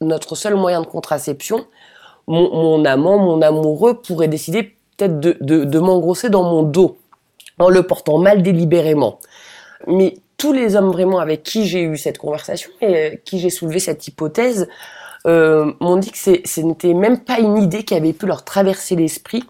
notre 0.02 0.34
seul 0.34 0.54
moyen 0.54 0.82
de 0.82 0.86
contraception, 0.86 1.64
mon, 2.26 2.84
amant, 2.84 3.18
mon 3.18 3.40
amoureux 3.40 4.00
pourrait 4.02 4.28
décider 4.28 4.76
peut-être 4.96 5.18
de 5.18 5.78
m'engrosser 5.78 6.28
dans 6.28 6.42
mon 6.44 6.62
dos 6.62 6.98
en 7.58 7.70
le 7.70 7.82
portant 7.82 8.18
mal 8.18 8.42
délibérément 8.42 9.18
mais 9.86 10.14
tous 10.36 10.52
les 10.52 10.76
hommes 10.76 10.90
vraiment 10.90 11.18
avec 11.18 11.42
qui 11.42 11.66
j'ai 11.66 11.82
eu 11.82 11.96
cette 11.96 12.18
conversation 12.18 12.70
et 12.80 12.96
euh, 12.96 13.10
qui 13.24 13.38
j'ai 13.38 13.50
soulevé 13.50 13.78
cette 13.78 14.06
hypothèse 14.06 14.68
euh, 15.26 15.72
m'ont 15.80 15.96
dit 15.96 16.10
que 16.10 16.18
ce 16.18 16.60
n'était 16.60 16.92
même 16.92 17.18
pas 17.18 17.38
une 17.38 17.56
idée 17.56 17.84
qui 17.84 17.94
avait 17.94 18.12
pu 18.12 18.26
leur 18.26 18.44
traverser 18.44 18.94
l'esprit, 18.94 19.44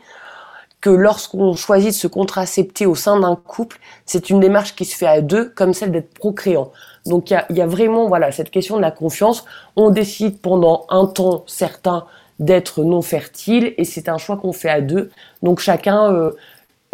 que 0.81 0.91
lorsqu'on 0.91 1.55
choisit 1.55 1.91
de 1.91 1.95
se 1.95 2.07
contracepter 2.07 2.87
au 2.87 2.95
sein 2.95 3.19
d'un 3.19 3.37
couple, 3.37 3.79
c'est 4.05 4.31
une 4.31 4.39
démarche 4.39 4.77
qui 4.77 4.85
se 4.85 4.95
fait 4.95 5.07
à 5.07 5.21
deux, 5.21 5.49
comme 5.49 5.73
celle 5.73 5.91
d'être 5.91 6.13
procréant. 6.13 6.71
Donc 7.07 7.31
il 7.31 7.57
y 7.57 7.61
a, 7.61 7.67
vraiment 7.67 8.07
voilà 8.07 8.31
cette 8.33 8.51
question 8.51 8.77
de 8.77 8.83
la 8.83 8.91
confiance. 8.91 9.45
On 9.77 9.91
décide 9.91 10.41
pendant 10.41 10.87
un 10.91 11.07
temps 11.07 11.45
certain 11.47 12.05
d'être 12.39 12.85
non 12.85 13.03
fertile 13.03 13.75
et 13.79 13.85
c'est 13.85 14.09
un 14.09 14.19
choix 14.19 14.37
qu'on 14.37 14.53
fait 14.53 14.69
à 14.69 14.81
deux. 14.81 15.11
Donc 15.43 15.61
chacun 15.61 16.13
euh, 16.13 16.33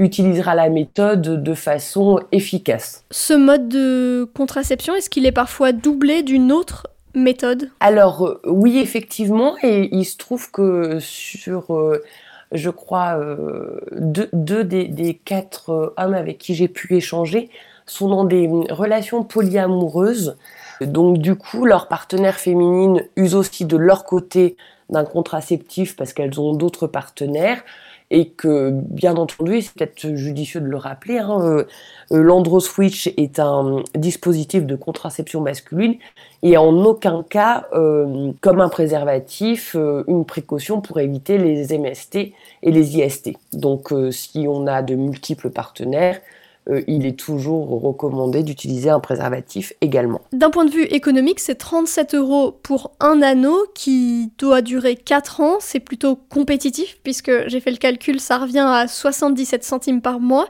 utilisera 0.00 0.54
la 0.54 0.71
méthode 0.71 1.42
de 1.42 1.54
façon 1.54 2.19
efficace. 2.33 3.04
Ce 3.11 3.35
mode 3.35 3.69
de 3.69 4.28
contraception, 4.35 4.95
est-ce 4.95 5.11
qu'il 5.11 5.26
est 5.26 5.33
parfois 5.33 5.73
doublé 5.73 6.23
d'une 6.23 6.50
autre 6.50 6.87
méthode? 7.14 7.69
Alors 7.80 8.26
euh, 8.26 8.40
oui, 8.47 8.78
effectivement, 8.78 9.57
et 9.62 9.88
il 9.92 10.04
se 10.04 10.16
trouve 10.16 10.50
que 10.50 10.99
sur, 11.00 11.76
euh, 11.76 12.02
je 12.50 12.71
crois, 12.71 13.19
euh, 13.19 13.80
deux, 13.92 14.64
des, 14.64 15.21
quatre 15.23 15.95
hommes 15.99 16.14
avec 16.14 16.38
qui 16.38 16.54
j'ai 16.54 16.69
pu 16.69 16.97
échanger 16.97 17.50
sont 17.85 18.09
dans 18.09 18.25
des 18.25 18.49
relations 18.71 19.23
polyamoureuses. 19.23 20.38
Donc 20.80 21.19
du 21.19 21.35
coup, 21.35 21.66
leurs 21.66 21.88
partenaires 21.88 22.40
féminines 22.40 23.02
usent 23.16 23.35
aussi 23.35 23.66
de 23.66 23.76
leur 23.76 24.04
côté 24.04 24.57
d'un 24.88 25.04
contraceptif 25.04 25.95
parce 25.95 26.14
qu'elles 26.14 26.40
ont 26.40 26.54
d'autres 26.54 26.87
partenaires 26.87 27.62
et 28.11 28.29
que 28.31 28.71
bien 28.73 29.17
entendu, 29.17 29.62
c'est 29.62 29.73
peut-être 29.75 30.17
judicieux 30.17 30.61
de 30.61 30.67
le 30.67 30.76
rappeler, 30.76 31.19
hein, 31.19 31.40
euh, 31.43 31.64
euh, 32.12 32.23
l'Androswitch 32.23 33.07
est 33.17 33.38
un 33.38 33.83
dispositif 33.95 34.67
de 34.67 34.75
contraception 34.75 35.40
masculine 35.40 35.95
et 36.43 36.57
en 36.57 36.76
aucun 36.85 37.23
cas, 37.23 37.69
euh, 37.73 38.33
comme 38.40 38.61
un 38.61 38.69
préservatif, 38.69 39.76
une 40.09 40.25
précaution 40.25 40.81
pour 40.81 40.99
éviter 40.99 41.38
les 41.38 41.79
MST 41.79 42.17
et 42.62 42.71
les 42.71 42.99
IST. 42.99 43.33
Donc 43.52 43.93
si 44.11 44.47
on 44.49 44.67
a 44.67 44.83
de 44.83 44.95
multiples 44.95 45.50
partenaires, 45.50 46.21
euh, 46.69 46.83
il 46.87 47.07
est 47.07 47.19
toujours 47.19 47.81
recommandé 47.81 48.43
d'utiliser 48.43 48.90
un 48.90 49.00
préservatif 49.00 49.73
également. 49.81 50.21
D'un 50.33 50.50
point 50.50 50.64
de 50.64 50.71
vue 50.71 50.85
économique, 50.85 51.40
c'est 51.40 51.55
37 51.55 52.14
euros 52.14 52.52
pour 52.52 52.93
un 53.00 53.23
anneau 53.23 53.59
qui 53.75 54.31
doit 54.38 54.61
durer 54.61 54.95
4 54.95 55.40
ans. 55.40 55.57
C'est 55.61 55.81
plutôt 55.81 56.17
compétitif 56.17 56.99
puisque 57.02 57.33
j'ai 57.49 57.61
fait 57.61 57.71
le 57.71 57.79
calcul, 57.79 58.21
ça 58.21 58.38
revient 58.38 58.67
à 58.67 58.88
77 58.88 59.64
centimes 59.64 60.02
par 60.02 60.21
mois. 60.21 60.49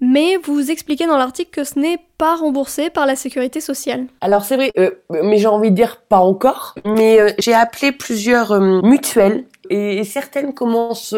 Mais 0.00 0.36
vous 0.42 0.70
expliquez 0.70 1.06
dans 1.06 1.18
l'article 1.18 1.50
que 1.50 1.64
ce 1.64 1.78
n'est 1.78 1.98
pas 2.16 2.36
remboursé 2.36 2.88
par 2.88 3.04
la 3.04 3.14
sécurité 3.14 3.60
sociale. 3.60 4.06
Alors 4.22 4.44
c'est 4.44 4.56
vrai, 4.56 4.72
euh, 4.78 4.90
mais 5.10 5.36
j'ai 5.36 5.46
envie 5.46 5.70
de 5.70 5.76
dire 5.76 6.00
pas 6.08 6.20
encore. 6.20 6.74
Mais 6.86 7.20
euh, 7.20 7.30
j'ai 7.38 7.54
appelé 7.54 7.92
plusieurs 7.92 8.58
mutuelles 8.60 9.44
et 9.68 10.04
certaines 10.04 10.54
commencent 10.54 11.14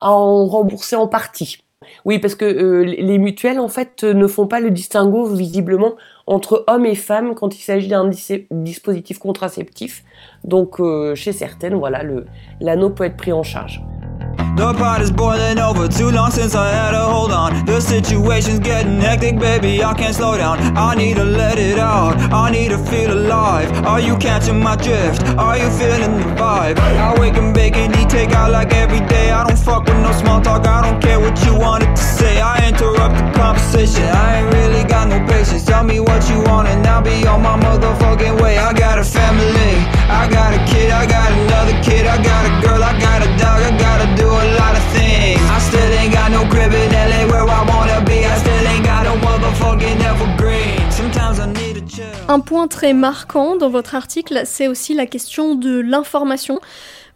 à 0.00 0.12
en 0.12 0.46
rembourser 0.46 0.96
en 0.96 1.08
partie. 1.08 1.63
Oui, 2.04 2.18
parce 2.18 2.34
que 2.34 2.44
euh, 2.44 2.84
les 2.84 3.18
mutuelles, 3.18 3.60
en 3.60 3.68
fait, 3.68 4.04
ne 4.04 4.26
font 4.26 4.46
pas 4.46 4.60
le 4.60 4.70
distinguo, 4.70 5.26
visiblement, 5.26 5.94
entre 6.26 6.64
hommes 6.66 6.86
et 6.86 6.94
femmes 6.94 7.34
quand 7.34 7.54
il 7.56 7.62
s'agit 7.62 7.88
d'un 7.88 8.10
dispositif 8.50 9.18
contraceptif. 9.18 10.04
Donc, 10.44 10.80
euh, 10.80 11.14
chez 11.14 11.32
certaines, 11.32 11.74
voilà, 11.74 12.02
l'anneau 12.60 12.90
peut 12.90 13.04
être 13.04 13.16
pris 13.16 13.32
en 13.32 13.42
charge. 13.42 13.82
The 14.56 14.72
pot 14.74 15.00
is 15.00 15.10
boiling 15.10 15.58
over, 15.58 15.88
too 15.88 16.10
long 16.10 16.30
since 16.30 16.54
I 16.54 16.70
had 16.70 16.94
a 16.94 17.04
hold 17.04 17.32
on. 17.32 17.66
The 17.66 17.80
situation's 17.80 18.60
getting 18.60 19.00
hectic, 19.00 19.38
baby, 19.38 19.82
I 19.82 19.94
can't 19.94 20.14
slow 20.14 20.36
down. 20.36 20.58
I 20.76 20.94
need 20.94 21.16
to 21.16 21.24
let 21.24 21.58
it 21.58 21.78
out, 21.78 22.16
I 22.32 22.50
need 22.50 22.68
to 22.68 22.78
feel 22.78 23.12
alive. 23.12 23.70
Are 23.84 24.00
you 24.00 24.16
catching 24.16 24.60
my 24.60 24.76
drift? 24.76 25.22
Are 25.38 25.58
you 25.58 25.68
feeling 25.70 26.18
the 26.18 26.24
vibe? 26.40 26.78
I 26.78 27.18
wake 27.18 27.36
and 27.36 27.54
bake 27.54 27.76
and 27.76 27.94
eat 27.96 28.08
takeout 28.08 28.52
like 28.52 28.72
every 28.72 29.00
day. 29.06 29.30
I 29.30 29.46
don't 29.46 29.58
fuck 29.58 29.86
with 29.86 30.00
no 30.02 30.12
small 30.12 30.40
talk, 30.40 30.66
I 30.66 30.82
don't 30.82 31.00
care 31.00 31.20
what 31.20 31.36
you 31.44 31.54
wanted 31.56 31.94
to 31.96 32.02
say. 32.02 32.40
I 32.40 32.68
interrupt 32.68 33.16
the 33.16 33.38
conversation, 33.38 34.04
I 34.04 34.38
ain't 34.38 34.54
really 34.54 34.84
got 34.84 35.08
no 35.08 35.18
patience. 35.26 35.64
Tell 35.64 35.84
me 35.84 36.00
what 36.00 36.28
you 36.30 36.40
want 36.42 36.68
and 36.68 36.86
I'll 36.86 37.02
be 37.02 37.26
on 37.26 37.42
my 37.42 37.56
motherfucking 37.58 38.40
way. 38.40 38.58
I 38.58 38.72
got 38.72 38.98
a 38.98 39.04
family, 39.04 39.93
I 40.08 40.28
got 40.28 40.54
a 40.54 40.58
kid, 40.70 40.90
I 40.90 41.06
got 41.06 41.30
another 41.32 41.82
kid, 41.82 42.06
I 42.06 42.16
got 42.22 42.44
a 42.46 42.66
girl, 42.66 42.82
I 42.82 42.92
got 43.00 43.22
a 43.22 43.28
dog, 43.38 43.62
I 43.62 43.70
gotta 43.78 44.16
do 44.16 44.28
it. 44.40 44.44
Un 52.28 52.40
point 52.40 52.68
très 52.68 52.92
marquant 52.92 53.56
dans 53.56 53.68
votre 53.68 53.94
article, 53.94 54.42
c'est 54.44 54.68
aussi 54.68 54.94
la 54.94 55.06
question 55.06 55.54
de 55.54 55.80
l'information. 55.80 56.60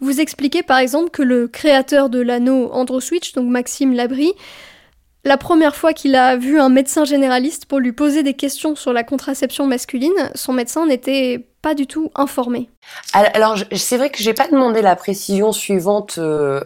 Vous 0.00 0.21
expliquez 0.21 0.62
par 0.62 0.78
exemple 0.78 1.11
que 1.11 1.23
le 1.23 1.49
créateur 1.49 2.09
de 2.11 2.21
l'anneau 2.21 2.71
AndroSwitch, 2.73 3.33
donc 3.33 3.49
Maxime 3.49 3.95
Labry, 3.95 4.33
la 5.25 5.37
première 5.37 5.75
fois 5.75 5.92
qu'il 5.92 6.14
a 6.14 6.37
vu 6.37 6.61
un 6.61 6.68
médecin 6.68 7.04
généraliste 7.04 7.66
pour 7.66 7.80
lui 7.80 7.92
poser 7.92 8.23
des 8.23 8.35
questions 8.35 8.76
sur 8.76 8.92
la 8.92 9.02
contraception 9.02 9.66
masculine, 9.66 10.30
son 10.35 10.52
médecin 10.52 10.87
n'était 10.87 11.49
du 11.75 11.87
tout 11.87 12.10
informé. 12.14 12.68
Alors, 13.12 13.56
c'est 13.72 13.96
vrai 13.96 14.10
que 14.10 14.22
j'ai 14.22 14.34
pas 14.34 14.48
demandé 14.48 14.82
la 14.82 14.96
précision 14.96 15.52
suivante 15.52 16.18
euh, 16.18 16.60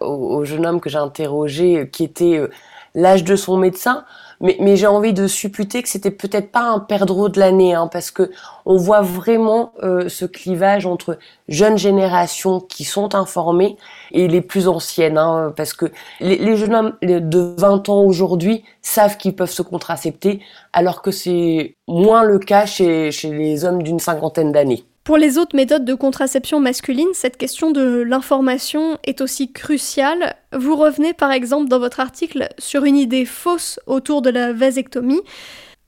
au, 0.00 0.44
jeune 0.44 0.66
homme 0.66 0.80
que 0.80 0.90
j'ai 0.90 0.98
interrogé, 0.98 1.78
euh, 1.78 1.84
qui 1.84 2.04
était 2.04 2.38
euh, 2.38 2.50
l'âge 2.94 3.24
de 3.24 3.36
son 3.36 3.56
médecin 3.56 4.04
mais, 4.40 4.76
j'ai 4.76 4.86
envie 4.86 5.12
de 5.12 5.26
supputer 5.26 5.82
que 5.82 5.88
c'était 5.88 6.10
peut-être 6.10 6.50
pas 6.50 6.62
un 6.62 6.78
perdreau 6.78 7.28
de 7.28 7.40
l'année, 7.40 7.74
hein, 7.74 7.88
parce 7.90 8.10
que 8.10 8.30
on 8.64 8.76
voit 8.76 9.00
vraiment 9.00 9.72
euh, 9.82 10.08
ce 10.08 10.24
clivage 10.24 10.86
entre 10.86 11.18
jeunes 11.48 11.78
générations 11.78 12.60
qui 12.60 12.84
sont 12.84 13.14
informées 13.14 13.76
et 14.12 14.28
les 14.28 14.42
plus 14.42 14.68
anciennes, 14.68 15.18
hein, 15.18 15.52
parce 15.56 15.72
que 15.72 15.86
les, 16.20 16.56
jeunes 16.56 16.74
hommes 16.74 16.96
de 17.02 17.54
20 17.58 17.88
ans 17.88 18.02
aujourd'hui 18.02 18.64
savent 18.82 19.16
qu'ils 19.16 19.34
peuvent 19.34 19.50
se 19.50 19.62
contracepter, 19.62 20.40
alors 20.72 21.02
que 21.02 21.10
c'est 21.10 21.76
moins 21.88 22.22
le 22.22 22.38
cas 22.38 22.66
chez 22.66 23.10
les 23.24 23.64
hommes 23.64 23.82
d'une 23.82 23.98
cinquantaine 23.98 24.52
d'années. 24.52 24.84
Pour 25.06 25.18
les 25.18 25.38
autres 25.38 25.54
méthodes 25.54 25.84
de 25.84 25.94
contraception 25.94 26.58
masculine, 26.58 27.06
cette 27.12 27.36
question 27.36 27.70
de 27.70 28.02
l'information 28.02 28.98
est 29.04 29.20
aussi 29.20 29.52
cruciale. 29.52 30.34
Vous 30.52 30.74
revenez 30.74 31.12
par 31.14 31.30
exemple 31.30 31.68
dans 31.68 31.78
votre 31.78 32.00
article 32.00 32.48
sur 32.58 32.84
une 32.84 32.96
idée 32.96 33.24
fausse 33.24 33.78
autour 33.86 34.20
de 34.20 34.30
la 34.30 34.52
vasectomie. 34.52 35.20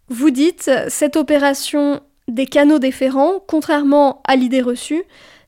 Vous 0.09 0.31
dites 0.31 0.71
cette 0.87 1.17
opération 1.17 1.99
des 2.29 2.47
canaux 2.47 2.79
déférents, 2.79 3.43
contrairement 3.45 4.23
à 4.25 4.37
l'idée 4.37 4.63
reçue, 4.63 5.03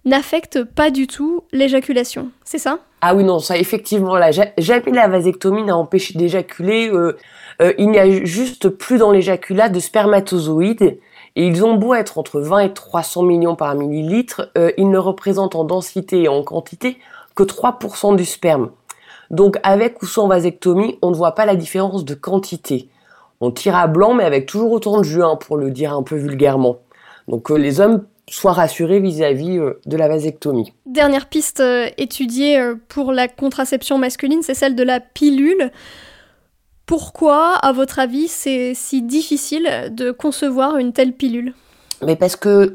n'affecte 0.05 0.65
pas 0.65 0.91
du 0.91 1.07
tout 1.07 1.45
l'éjaculation. 1.53 2.33
C'est 2.43 2.59
ça? 2.59 2.81
Ah 3.03 3.15
oui, 3.15 3.23
non, 3.23 3.39
ça 3.39 3.57
effectivement, 3.57 4.19
jamais 4.59 4.91
la 4.93 5.07
vasectomie 5.07 5.63
n'a 5.63 5.77
empêché 5.77 6.19
d'éjaculer. 6.19 6.91
Euh, 6.93 7.17
euh, 7.63 7.73
il 7.79 7.91
n'y 7.91 8.01
a 8.01 8.25
juste 8.25 8.69
plus 8.69 8.99
dans 8.99 9.13
l'éjaculat 9.13 9.69
de 9.69 9.79
spermatozoïdes 9.79 10.99
et 11.37 11.47
ils 11.47 11.65
ont 11.65 11.75
beau 11.75 11.95
être 11.95 12.19
entre 12.19 12.41
20 12.41 12.59
et 12.61 12.73
300 12.73 13.23
millions 13.23 13.57
par 13.57 13.75
millilitre, 13.75 14.51
euh, 14.59 14.73
ils 14.77 14.91
ne 14.91 14.99
représentent 14.99 15.55
en 15.55 15.65
densité 15.65 16.23
et 16.23 16.29
en 16.29 16.43
quantité 16.43 16.99
que 17.35 17.43
3% 17.43 18.17
du 18.17 18.25
sperme. 18.25 18.71
Donc 19.31 19.59
avec 19.63 20.03
ou 20.03 20.07
sans 20.07 20.27
vasectomie, 20.27 20.99
on 21.03 21.11
ne 21.11 21.15
voit 21.15 21.35
pas 21.35 21.47
la 21.47 21.55
différence 21.55 22.05
de 22.05 22.15
quantité. 22.15 22.89
On 23.41 23.51
tire 23.51 23.77
à 23.77 23.87
blanc 23.87 24.15
mais 24.15 24.25
avec 24.25 24.47
toujours 24.47 24.73
autant 24.73 24.99
de 24.99 25.05
jus, 25.05 25.23
hein, 25.23 25.37
pour 25.37 25.57
le 25.57 25.71
dire 25.71 25.95
un 25.95 26.03
peu 26.03 26.17
vulgairement. 26.17 26.79
Donc 27.29 27.51
les 27.51 27.81
hommes 27.81 28.05
soient 28.29 28.53
rassurés 28.53 29.01
vis-à-vis 29.01 29.59
de 29.87 29.97
la 29.97 30.09
vasectomie. 30.09 30.73
Dernière 30.87 31.27
piste 31.27 31.63
étudiée 31.97 32.61
pour 32.89 33.13
la 33.13 33.29
contraception 33.29 33.99
masculine, 33.99 34.43
c'est 34.43 34.55
celle 34.55 34.75
de 34.75 34.83
la 34.83 35.01
pilule. 35.01 35.71
Pourquoi, 36.91 37.55
à 37.55 37.71
votre 37.71 38.01
avis, 38.01 38.27
c'est 38.27 38.75
si 38.75 39.01
difficile 39.01 39.93
de 39.93 40.11
concevoir 40.11 40.77
une 40.77 40.93
telle 40.93 41.13
pilule? 41.13 41.55
Mais 42.05 42.17
parce 42.17 42.35
que 42.35 42.73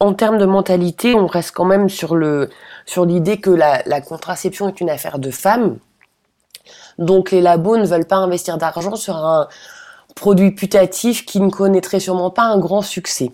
en, 0.00 0.14
termes 0.14 0.38
de 0.38 0.46
mentalité, 0.46 1.14
on 1.14 1.26
reste 1.26 1.50
quand 1.50 1.66
même 1.66 1.90
sur 1.90 2.16
le 2.16 2.48
sur 2.86 3.04
l'idée 3.04 3.36
que 3.38 3.50
la, 3.50 3.82
la, 3.84 4.00
contraception 4.00 4.66
est 4.66 4.80
une 4.80 4.88
affaire 4.88 5.18
de 5.18 5.30
femmes. 5.30 5.76
Donc 6.96 7.32
les 7.32 7.42
labos 7.42 7.76
ne 7.76 7.84
veulent 7.84 8.06
pas 8.06 8.16
investir 8.16 8.56
d'argent 8.56 8.96
sur 8.96 9.16
un 9.16 9.46
produit 10.14 10.52
putatif 10.52 11.26
qui 11.26 11.38
ne 11.38 11.50
connaîtrait 11.50 12.00
sûrement 12.00 12.30
pas 12.30 12.44
un 12.44 12.58
grand 12.58 12.80
succès. 12.80 13.30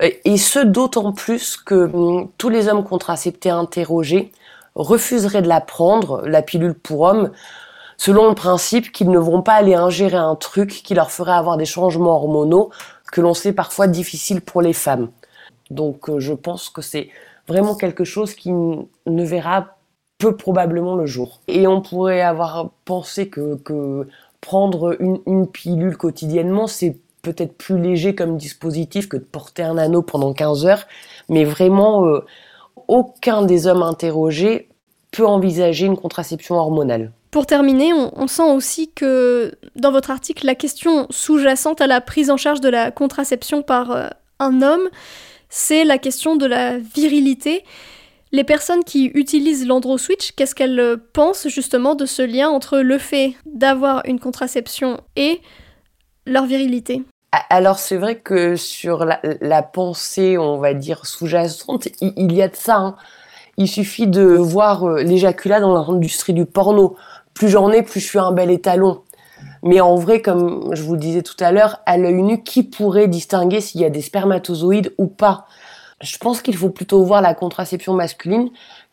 Et 0.00 0.38
ce 0.38 0.58
d'autant 0.58 1.12
plus 1.12 1.56
que 1.56 1.88
hum, 1.94 2.30
tous 2.36 2.48
les 2.48 2.66
hommes 2.66 2.82
contraceptés 2.82 3.50
interrogés 3.50 4.32
refuseraient 4.74 5.42
de 5.42 5.48
la 5.48 5.60
prendre, 5.60 6.26
la 6.26 6.42
pilule 6.42 6.74
pour 6.74 7.02
hommes, 7.02 7.30
selon 7.96 8.28
le 8.28 8.34
principe 8.34 8.92
qu'ils 8.92 9.10
ne 9.10 9.18
vont 9.18 9.42
pas 9.42 9.54
aller 9.54 9.74
ingérer 9.74 10.16
un 10.16 10.34
truc 10.34 10.70
qui 10.70 10.94
leur 10.94 11.10
ferait 11.10 11.32
avoir 11.32 11.56
des 11.56 11.64
changements 11.64 12.14
hormonaux 12.16 12.70
que 13.12 13.20
l'on 13.20 13.34
sait 13.34 13.52
parfois 13.52 13.86
difficiles 13.86 14.40
pour 14.40 14.62
les 14.62 14.72
femmes. 14.72 15.10
Donc 15.70 16.08
euh, 16.08 16.20
je 16.20 16.32
pense 16.32 16.68
que 16.68 16.82
c'est 16.82 17.08
vraiment 17.48 17.74
quelque 17.74 18.04
chose 18.04 18.34
qui 18.34 18.52
ne 18.52 19.24
verra 19.24 19.76
peu 20.18 20.36
probablement 20.36 20.96
le 20.96 21.06
jour. 21.06 21.40
Et 21.48 21.66
on 21.66 21.80
pourrait 21.80 22.22
avoir 22.22 22.70
pensé 22.84 23.28
que, 23.28 23.58
prendre 24.40 24.96
une, 25.00 25.20
une, 25.26 25.46
pilule 25.48 25.96
quotidiennement, 25.96 26.66
c'est 26.66 26.96
peut-être 27.22 27.56
plus 27.56 27.80
léger 27.80 28.14
comme 28.14 28.36
dispositif 28.36 29.08
que 29.08 29.16
de 29.16 29.24
porter 29.24 29.62
un 29.64 29.76
anneau 29.76 30.02
pendant 30.02 30.32
15 30.32 30.66
heures, 30.66 30.86
mais 31.28 31.44
vraiment, 31.44 32.06
euh, 32.06 32.24
aucun 32.86 33.42
des 33.42 33.66
hommes 33.66 33.82
interrogés 33.82 34.68
peut 35.10 35.26
envisager 35.26 35.86
une 35.86 35.96
contraception 35.96 36.56
hormonale. 36.56 37.12
Pour 37.30 37.46
terminer, 37.46 37.92
on, 37.92 38.26
sent 38.28 38.50
aussi 38.50 38.90
que 38.92 39.52
dans 39.74 39.92
votre 39.92 40.10
article, 40.10 40.46
la 40.46 40.54
question 40.54 41.06
sous-jacente 41.10 41.80
à 41.80 41.86
la 41.86 42.00
prise 42.00 42.30
en 42.30 42.36
charge 42.36 42.60
de 42.60 42.68
la 42.68 42.90
contraception 42.90 43.62
par 43.62 43.90
euh, 43.90 44.08
un 44.38 44.62
homme, 44.62 44.88
c'est 45.48 45.84
la 45.84 45.98
question 45.98 46.36
de 46.36 46.46
la 46.46 46.78
virilité. 46.78 47.64
Les 48.32 48.44
personnes 48.44 48.84
qui 48.84 49.06
utilisent 49.14 49.66
l'androswitch, 49.66 50.32
qu'est-ce 50.32 50.54
qu'elles 50.54 50.98
pensent 51.12 51.48
justement 51.48 51.94
de 51.94 52.06
ce 52.06 52.22
lien 52.22 52.48
entre 52.48 52.78
le 52.78 52.98
fait 52.98 53.34
d'avoir 53.44 54.02
une 54.06 54.18
contraception 54.18 55.00
et 55.14 55.40
leur 56.26 56.46
virilité? 56.46 57.02
Alors 57.50 57.78
c'est 57.78 57.96
vrai 57.96 58.16
que 58.16 58.56
sur 58.56 59.04
la, 59.04 59.62
pensée, 59.62 60.38
on 60.38 60.58
va 60.58 60.74
dire 60.74 61.06
sous-jacente, 61.06 61.88
il, 62.00 62.32
y 62.32 62.42
a 62.42 62.48
de 62.48 62.56
ça. 62.56 62.76
Hein. 62.76 62.96
Il 63.58 63.68
suffit 63.68 64.06
de 64.06 64.22
voir 64.22 64.84
euh, 64.84 65.02
l'éjaculat 65.02 65.60
dans 65.60 65.74
l'industrie 65.74 66.34
du 66.34 66.44
porno. 66.44 66.96
Plus 67.34 67.48
j'en 67.48 67.70
ai, 67.70 67.82
plus 67.82 68.00
je 68.00 68.06
suis 68.06 68.18
un 68.18 68.32
bel 68.32 68.50
étalon. 68.50 69.02
Mais 69.62 69.80
en 69.80 69.96
vrai, 69.96 70.22
comme 70.22 70.74
je 70.74 70.82
vous 70.82 70.94
le 70.94 71.00
disais 71.00 71.22
tout 71.22 71.36
à 71.40 71.52
l'heure, 71.52 71.80
à 71.86 71.98
l'œil 71.98 72.22
nu, 72.22 72.42
qui 72.42 72.62
pourrait 72.62 73.08
distinguer 73.08 73.60
s'il 73.60 73.80
y 73.80 73.84
a 73.84 73.90
des 73.90 74.02
spermatozoïdes 74.02 74.92
ou 74.98 75.06
pas? 75.06 75.46
Je 76.02 76.18
pense 76.18 76.42
qu'il 76.42 76.56
faut 76.56 76.70
plutôt 76.70 77.02
voir 77.02 77.22
la 77.22 77.34
contraception 77.34 77.94
masculine 77.94 78.50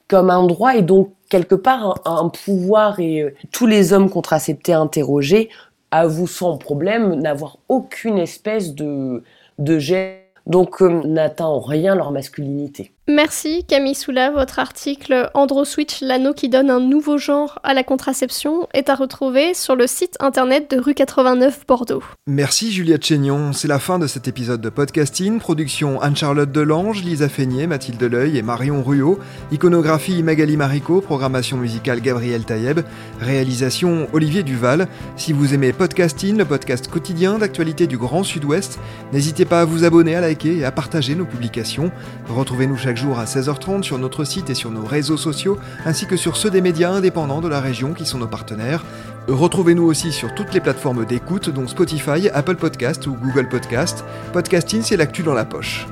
comme 0.07 0.29
un 0.29 0.45
droit 0.45 0.75
et 0.75 0.81
donc 0.81 1.11
quelque 1.29 1.55
part 1.55 1.99
un, 2.05 2.29
pouvoir 2.29 2.99
et 2.99 3.21
euh, 3.21 3.35
tous 3.51 3.65
les 3.65 3.93
hommes 3.93 4.09
contraceptés 4.09 4.73
interrogés 4.73 5.49
avouent 5.91 6.27
sans 6.27 6.57
problème 6.57 7.15
n'avoir 7.15 7.57
aucune 7.67 8.17
espèce 8.17 8.73
de, 8.73 9.23
de 9.59 9.79
gêne 9.79 10.17
donc 10.45 10.81
euh, 10.81 11.01
n'atteint 11.05 11.45
en 11.45 11.59
rien 11.59 11.95
leur 11.95 12.11
masculinité. 12.11 12.91
Merci 13.09 13.65
Camille 13.67 13.95
Soula, 13.95 14.31
votre 14.31 14.59
article 14.59 15.29
Androswitch, 15.33 15.99
l'anneau 15.99 16.33
qui 16.33 16.47
donne 16.47 16.69
un 16.69 16.79
nouveau 16.79 17.17
genre 17.17 17.59
à 17.61 17.73
la 17.73 17.83
contraception, 17.83 18.69
est 18.73 18.87
à 18.87 18.95
retrouver 18.95 19.53
sur 19.53 19.75
le 19.75 19.87
site 19.87 20.15
internet 20.21 20.71
de 20.71 20.79
rue 20.79 20.93
89 20.93 21.67
Bordeaux. 21.67 22.01
Merci 22.27 22.71
Juliette 22.71 23.03
Chénion, 23.03 23.51
c'est 23.51 23.67
la 23.67 23.79
fin 23.79 23.99
de 23.99 24.07
cet 24.07 24.29
épisode 24.29 24.61
de 24.61 24.69
podcasting, 24.69 25.39
production 25.39 25.99
Anne-Charlotte 25.99 26.49
Delange, 26.49 27.03
Lisa 27.03 27.27
Feignet, 27.27 27.67
Mathilde 27.67 28.01
Leuil 28.03 28.37
et 28.37 28.41
Marion 28.41 28.81
Ruot, 28.81 29.19
iconographie 29.51 30.23
Magali 30.23 30.55
Marico, 30.55 31.01
programmation 31.01 31.57
musicale 31.57 31.99
Gabriel 31.99 32.45
Taïeb, 32.45 32.79
réalisation 33.19 34.07
Olivier 34.13 34.43
Duval. 34.43 34.87
Si 35.17 35.33
vous 35.33 35.53
aimez 35.53 35.73
podcasting, 35.73 36.37
le 36.37 36.45
podcast 36.45 36.87
quotidien 36.87 37.37
d'actualité 37.37 37.85
du 37.85 37.97
Grand 37.97 38.23
Sud-Ouest, 38.23 38.79
n'hésitez 39.11 39.43
pas 39.43 39.59
à 39.59 39.65
vous 39.65 39.83
abonner, 39.83 40.15
à 40.15 40.21
liker 40.21 40.59
et 40.59 40.63
à 40.63 40.71
partager 40.71 41.15
nos 41.15 41.25
publications. 41.25 41.91
Retrouvez-nous 42.29 42.77
chaque 42.93 43.01
jour 43.01 43.17
à 43.17 43.25
16h30 43.25 43.81
sur 43.81 43.97
notre 43.97 44.23
site 44.23 44.51
et 44.51 44.53
sur 44.53 44.69
nos 44.69 44.85
réseaux 44.85 45.17
sociaux, 45.17 45.57
ainsi 45.83 46.05
que 46.05 46.15
sur 46.15 46.37
ceux 46.37 46.51
des 46.51 46.61
médias 46.61 46.91
indépendants 46.91 47.41
de 47.41 47.47
la 47.47 47.59
région 47.59 47.93
qui 47.93 48.05
sont 48.05 48.19
nos 48.19 48.27
partenaires. 48.27 48.83
Retrouvez-nous 49.27 49.83
aussi 49.83 50.11
sur 50.11 50.35
toutes 50.35 50.53
les 50.53 50.59
plateformes 50.59 51.03
d'écoute, 51.03 51.49
dont 51.49 51.65
Spotify, 51.65 52.29
Apple 52.31 52.55
Podcast 52.55 53.07
ou 53.07 53.15
Google 53.15 53.49
Podcast. 53.49 54.05
Podcasting, 54.31 54.83
c'est 54.83 54.97
l'actu 54.97 55.23
dans 55.23 55.33
la 55.33 55.45
poche. 55.45 55.87